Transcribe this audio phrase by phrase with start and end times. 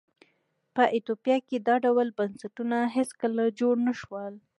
[0.75, 4.33] په ایتوپیا کې دا ډول بنسټونه هېڅکله جوړ نه شول.